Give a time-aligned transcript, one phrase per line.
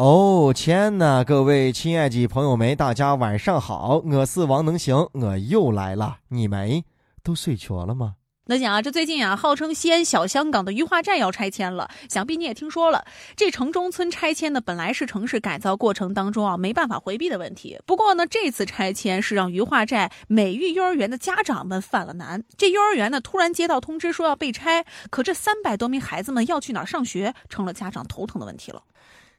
[0.00, 6.82] 哦天呐，各位亲爱的朋友们，大家晚上好，我是王能行，我又来了，你们
[7.22, 8.14] 都睡着了吗？
[8.46, 13.04] 那讲啊，这最近啊，号称西安小香港的鱼化寨要拆迁了，想必你也听说了。
[13.36, 17.78] 这城中村拆迁呢，本来是城市改造过程当中啊没办法回避的问题。
[17.84, 22.42] 不过呢，这次拆迁是让鱼化寨美育幼儿园的家长们犯了难。
[22.56, 28.82] 这幼儿园呢，突然接到通知说要被拆，可这三百多名孩子们要去哪儿上学，成了家长头疼的问题了。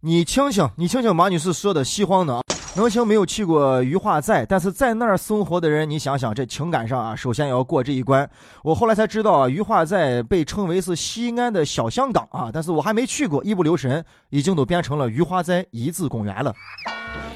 [0.00, 2.40] 你听听，你听听马女士说的西荒呢？
[2.76, 8.30] 能行没有去过鱼化寨，但是在那儿生活的人，你想想这情感上啊，首先要过这一关。
[8.62, 16.54] 我后来才知道啊，鱼化寨被称为是西安的小香港啊，但是我还没去过，一不留神已经都变成了鱼化寨遗址公园了。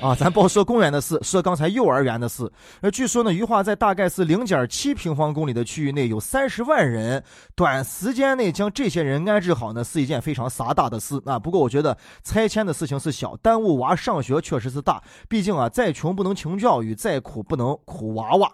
[0.00, 2.50] 啊，咱不说公园的事，说刚才幼儿园的事。
[2.80, 11.38] 呃，据说呢，余化在大概是零点七平方公里的区域内有三十万人，短时间内将这些人安置好呢，是一件非常傻大的事啊。
[11.38, 15.02] 不过我觉得拆迁的事情是小，耽误娃上学确实是大。
[15.28, 18.52] 毕竟啊，再穷不能穷教育，再苦不能苦娃娃。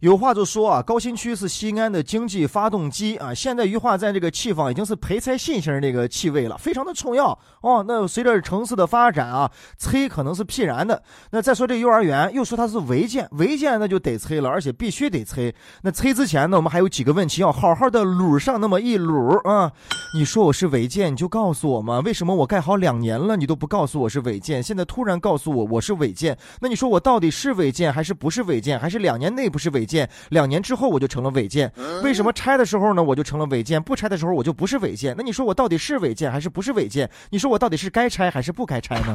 [0.00, 3.32] 有话就说啊，高新区是西安的经济发动机啊。
[3.32, 7.82] 现在余化寨这个气方已经是培菜新型那个气味了，非常的重要哦。
[7.88, 11.02] 那随着城市的发展啊，催可能是必然的。
[11.30, 15.54] 那再说这幼儿园，又说它是违建，违建那就得催了，而且必须得催。
[15.82, 19.72] 那催之前呢，我们还有几个问题要好好的捋上那么一捋啊。
[20.14, 22.00] 你说我是违建，你就告诉我嘛。
[22.00, 24.62] 为什么我盖好两年了，你都不告诉我是违建？
[24.62, 28.78] 现在突然告诉我我是违建，那你说我到底是违建还是不是违建？
[28.78, 29.86] 还是两年内不是违？
[29.86, 29.95] 建
[30.30, 31.70] 两年之后我就成了违建，
[32.02, 35.14] 为什么拆的时候呢我就成了违建，不拆的时候我就不是违建？
[35.16, 37.08] 那你说我到底是违建还是不是违建？
[37.30, 39.14] 你说我到底是该拆还是不该拆呢？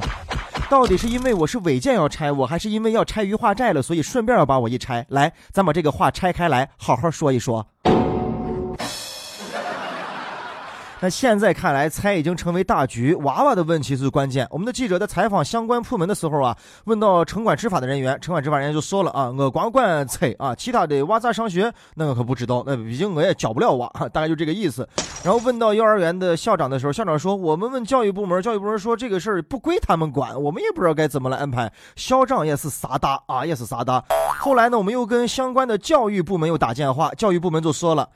[0.69, 5.05] 到底是因为我是违建要拆我，还是因为要拆鱼化寨了，所以顺便要把我一拆？
[5.09, 7.67] 来，咱把这个话拆开来，好好说一说。
[11.03, 14.47] 那现在看来，拆已经成为大局，娃娃的问题是关键。
[14.52, 24.88] 我们的记者在采访相关部门的时候啊，问到城管执法的人员，城管执法人员就说了啊，我光管拆啊，其他的娃咋上学，那我可不知道，那毕竟我也教不了娃，大概就这个意思。
[25.23, 31.73] 然后问到幼儿园的校长的时候，校长说，我们问教育部门，教育部门说这个事儿不归他们管，我们也不知道该怎么来安排。
[31.95, 34.03] 校长也是傻大啊，也是傻大。
[34.39, 38.07] 后来呢，我们又跟相关的教育部门又打电话，教育部门就说了。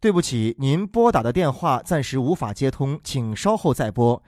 [0.00, 4.22] 对不起，您拨打的电话暂时无法接通，请稍后再拨。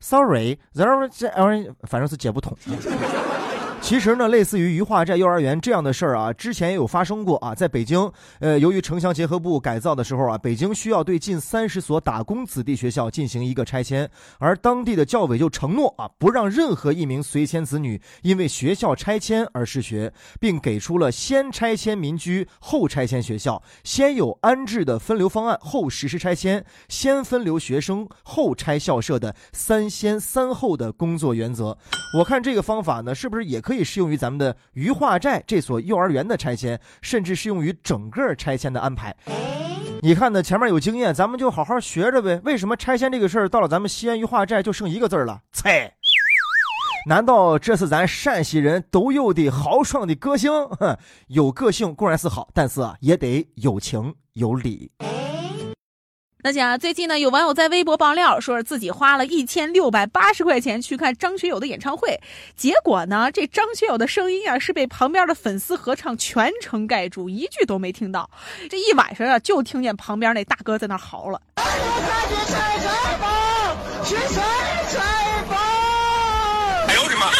[0.00, 0.58] Sorry，
[1.82, 2.56] 反正是接不通。
[3.84, 7.54] 其实呢，类似于鱼化寨幼儿园这样的事儿啊，之前也有发生过啊。
[7.54, 31.76] 在北京，呃，由于城乡结合部改造的时候啊，北京需要对近三十所打工子弟学校进行一个拆迁，而当地的教委就承诺啊，不让任何一名随迁子女因为学校拆迁而失学，并给出了先拆迁民居后拆迁学校、先有安置的分流方案后实施拆迁、先分流学生后拆校舍的三先三后的工作原则。
[32.18, 33.73] 我看这个方法呢，是不是也可以？
[33.74, 39.12] 可以适用于咱们的鱼化寨这所幼儿园的拆迁，甚至适用于整个拆迁的安排。
[40.00, 40.40] 你看呢？
[40.40, 42.40] 前面有经验，咱们就好好学着呗。
[42.44, 45.40] 为什么拆迁这个事儿到了咱们西安鱼化寨就剩一个字了？
[45.52, 45.92] 拆？
[47.08, 50.52] 难道这是咱陕西人独有的豪爽的个性？
[51.26, 54.92] 有个性固然是好，但是啊，也得有情有理。
[56.46, 62.20] 那讲最近呢，有网友在微博爆料，说是自己花了一千六百八十块钱去看张学友的演唱会，
[62.54, 68.28] 结果呢，这张学友的声音啊是被旁边的粉丝合唱全程盖住，一句都没听到。
[68.68, 71.40] 这一晚上啊，就听见旁边那大哥在那嚎了。
[71.56, 71.64] 哎
[76.94, 77.30] 呦我的妈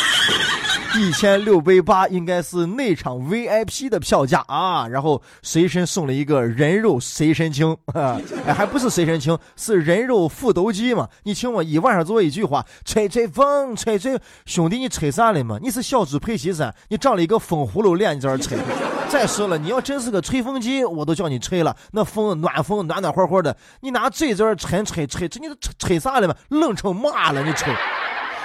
[0.96, 11.08] 一千六百八应该是那场 VIP 的票价啊，然后随身送了一个人肉随身听， 哎，还不是随身听，是人肉复读机嘛？
[11.24, 14.16] 你听我一晚上做一句话，吹吹风，吹吹，
[14.46, 15.58] 兄弟你吹啥了嘛？
[15.60, 16.72] 你是小猪佩奇噻？
[16.88, 18.58] 你长了一个风葫芦脸，你在这吹？
[19.10, 26.34] 再说了，你要真是个吹风机，我都叫你吹了，那风暖风暖暖和和的，你拿嘴在这吹吹吹，这你吹吹啥了嘛？
[26.50, 27.74] 冷成嘛了，你吹？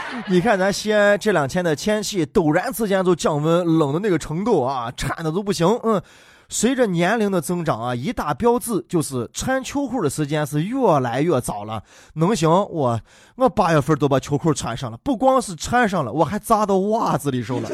[0.28, 5.68] 你看咱西安这两天的天气，陡然之间就降温，冷的那个程度啊，颤的都不行。
[5.84, 6.02] 嗯，
[6.50, 11.84] 随着年龄的增长啊，一大标志就是穿秋裤的时间是越来越早了。
[12.14, 12.50] 能行？
[12.50, 13.00] 我
[13.36, 17.70] 我八月份都把秋裤穿上了，不光是穿上了，我还扎到袜子里头了。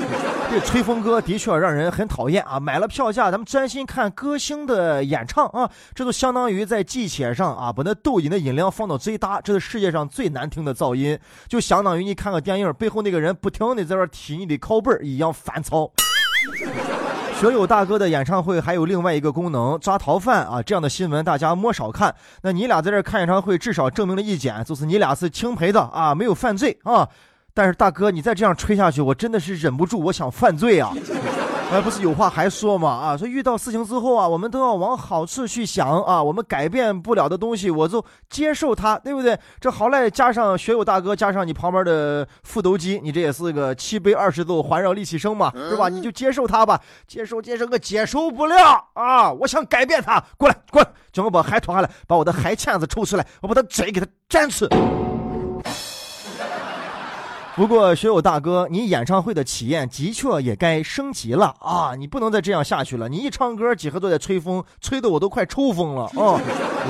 [0.49, 2.59] 这吹风哥的确让人很讨厌啊！
[2.59, 5.69] 买了票价，咱们专心看歌星的演唱啊！
[5.93, 11.17] 这就相当于在地铁上啊，把那抖音的音量放到最大，这是世界上最难听的噪音，
[11.49, 15.91] 就相当于你看个电影背后那个人不停的在那踢你的靠背一样烦躁。
[17.37, 20.61] 学友大哥的演唱会还有另外一个功能，抓逃犯啊！
[20.61, 22.15] 这样的新闻大家莫少看。
[22.43, 27.09] 那你俩在这看演唱会，至少证明了一点，就是你俩是清赔的啊，没有犯罪啊。
[27.55, 30.91] 但是大哥，你再这样吹下去，我真的是忍不住，我想犯罪啊！
[31.71, 33.17] 哎，不是有话还说嘛啊！
[33.17, 36.21] 说遇到事情之后啊，我们都要往好处去想啊。
[36.21, 39.39] 我们改变不了的东西，我就接受它，对不对？
[39.59, 45.89] 这好赖加上学友大哥，加上你旁边的复读机，你这也是个七杯二十奏环绕立气声嘛，是吧？
[45.89, 49.31] 你就接受它吧，接受接受个接受不了啊！
[49.31, 54.69] 我想改变它，过来过来，叫我把海脱下来，把我的海钳子抽出来，我把它嘴给它粘死。
[57.55, 61.95] 不过，学友大哥，你演唱会的体验的确也该升级了啊！
[61.97, 63.07] 你不能再这样下去了。
[63.07, 66.37] 你一唱歌，几何都在吹风，吹得我都快抽风了 哦！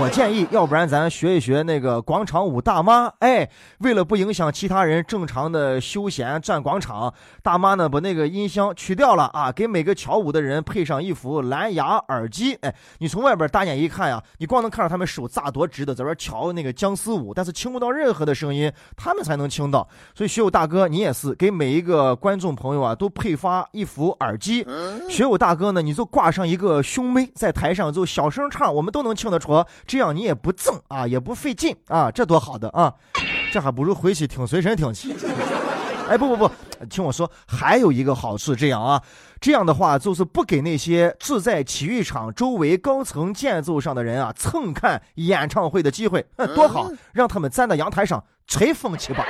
[0.02, 3.06] 我建议，要不然咱学一学那个广场舞大妈。
[3.20, 3.48] 哎，
[3.78, 7.14] 为了不影响其他人正常的休闲转广场，
[7.44, 12.56] 大妈呢把那个音箱取掉了啊，给每个跳舞的人配上一副蓝牙耳机。
[12.62, 19.88] 哎，你从外边大眼一看呀，你光能看到他们手咋多直的在这跳那个僵尸舞，但是听不到任何的声音，他们才能听到。
[20.16, 20.52] 所以学友。
[20.56, 24.66] 大哥，你也是给每一个观众朋友啊，都配发一副耳机。
[25.10, 32.94] 学友大哥呢，你就挂上一个胸麦，在台上就小声唱，我们都能听得出，这样你也不赠啊，也不费劲啊，这多好的啊！
[33.52, 35.14] 这还不如回去听随身听去。
[36.08, 36.50] 哎，不不不，
[36.90, 39.04] 听我说，还有一个好处，这样啊，
[39.42, 46.26] 这样的话就是不给那些住在体育场周围高层建筑上的人啊蹭看演唱会的机会，
[46.56, 49.26] 多好，让他们站在阳台上吹风去吧。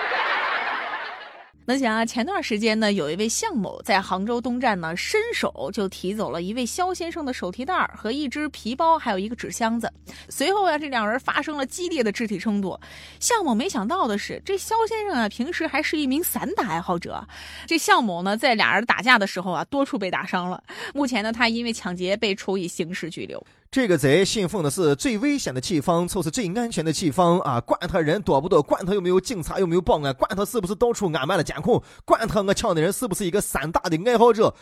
[1.68, 9.92] 能想啊，前段时间呢，有一位向某在杭州东站呢，伸手就提走了一位肖先生的手提袋和一只皮包，还有一个纸箱子。
[10.30, 12.80] 随后啊，这两人发生了激烈的肢体冲突。
[13.20, 17.28] 向某没想到的是，这肖先生啊，平时还是一名散打爱好者。
[17.66, 20.64] 这向某呢，在俩人打架的时候啊，多处被打伤了。
[20.94, 23.44] 目前呢，他因为抢劫被处以刑事拘留。
[23.72, 27.60] 这个贼信奉的是最危险的地方就是最安全的地方啊！
[27.60, 34.56] 管他人多不多，管他有没有警察，有没有保安，管他是不是到处安满了监控，管他我抢的人是不是一个散打的爱好者，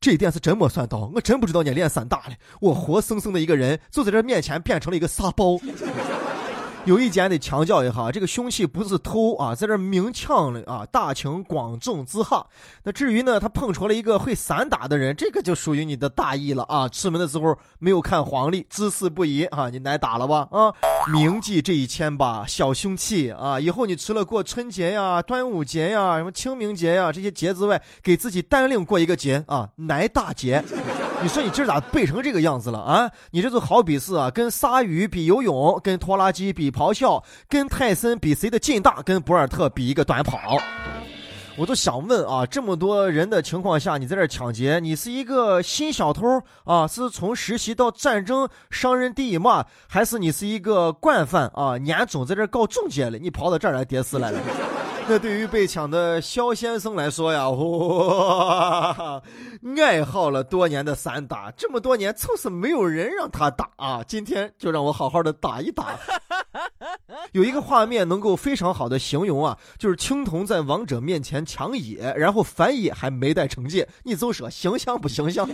[0.00, 5.58] 这一点是真没算到，我真不知道你练散打的，我活生生的一个人就在这面前变成了一个沙包。
[6.88, 12.46] 有一点得强调一下，这个凶器不是偷啊，在这明抢了啊，大庭广众之下。
[12.82, 16.88] 那至于呢，他碰着了一个会散打的人，这个就属于你的大意了啊！
[16.88, 20.72] 出门的时候没有看黄历，姿势不宜啊，你挨打了吧啊！
[21.12, 30.64] 铭记这一千把小凶器啊，以后你除了过春节呀、端午节呀、什么清明节呀这些节之外，给自己单另过一个节啊，挨大节。
[31.20, 33.10] 你说你今儿咋背成这个样子了啊？
[33.32, 40.38] 你这就好比是啊，跟鲨鱼比游泳，跟拖拉机比咆哮，跟泰森比谁的劲大，跟博尔特比一个短跑。
[41.56, 46.86] 我都想问啊，这么多人的情况下，你在这抢劫，你是一个新小偷啊？
[46.86, 49.66] 是从实习到战争伤人第一嘛？
[49.88, 51.76] 还是你是一个惯犯啊？
[51.78, 54.40] 年终在这搞中介了，你跑到这儿来跌死来了？
[55.10, 59.22] 那对于被抢的肖先生来说呀，哇，
[59.78, 65.98] 爱好了多年的散打，这么多年就是没有人让他打啊，今天就让我好好的打一打。
[67.32, 75.48] 有一个画面能够非常好的形容啊，就是青铜在王者面前抢野，然后反野还没带惩戒，你就说形象不形象？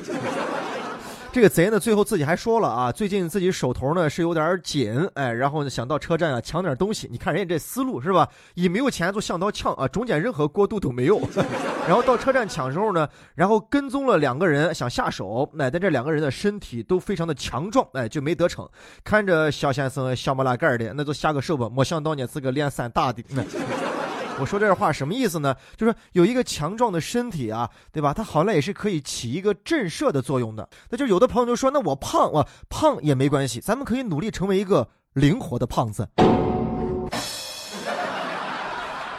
[1.35, 7.09] 这个贼呢，最后自己还说了啊，最近自己手头呢是有点紧，哎，然后呢想到车站啊抢点东西。
[7.11, 8.29] 你看人家这思路是吧？
[8.55, 11.21] 一没有钱就想到抢啊，中间任何过渡都没有。
[11.89, 18.71] 然后到车站抢时候呢，然后跟踪了两个人想下手，哎，但这两个人的身体都非常的强壮，哎，就没得逞。
[19.03, 21.69] 看着肖先生小木拉盖的，那就下个手吧。
[21.69, 23.21] 没想到呢是个练散打的。
[24.41, 25.55] 我说这话什么意思呢？
[25.77, 28.13] 就是有一个强壮的身体啊，对吧？
[28.13, 30.69] 它好赖也是可以起一个震慑的作用的。
[30.91, 36.09] 那就有的朋友就说，那我胖啊，胖也没关系，咱们可以努力成为一个灵活的胖子。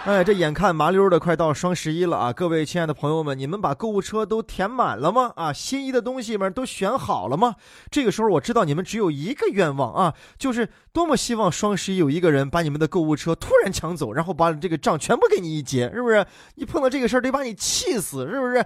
[0.05, 2.31] 哎，这眼看麻溜的快到双十一了啊！
[2.31, 5.33] 各位亲爱的朋友们，你们把购物车都填满了吗？
[5.35, 7.55] 啊，心仪的东西们都选好了吗？
[7.89, 16.23] 这个时候我知道你们只有一个愿望啊，就是多么希望双十一有一个人把你们的购物车突然抢走，然后把这个账全部给你一结，是不是？
[16.53, 18.63] 你碰到这个事儿得把你气死，是不是？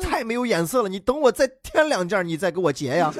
[0.00, 0.88] 太没有眼色了！
[0.88, 3.12] 你等我再添两件，你再给我结呀。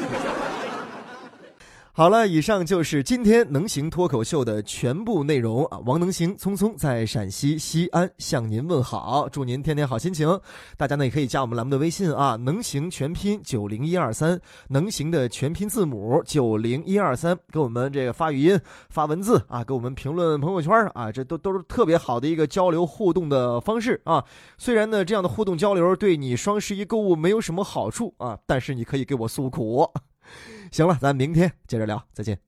[1.95, 5.79] 好了，以上就是今天能行脱口秀的全部内容啊！
[5.85, 10.41] 王能行匆匆在陕西西安向您问好，祝您天天好心情。
[10.79, 18.59] 大家呢也可以加我们栏目的微信啊，能行全拼九零一二三，能行的全拼字母九零一二三，给我们这个发语音、
[18.89, 24.25] 发文字啊，给我们评论朋友圈啊，这都都是特别好的一个交流互动的方式啊。
[24.57, 29.87] 虽然呢这样的互动交流对你双十一购物没有什么好处啊，但是你可以给我诉苦。
[30.73, 32.41] 行了，咱明天接着聊，再见。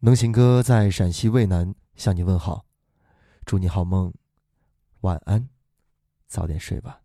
[0.00, 2.66] 能行哥在陕西渭南向你问好，
[3.46, 4.12] 祝你好梦，
[5.00, 5.48] 晚安，
[6.26, 7.03] 早点睡吧。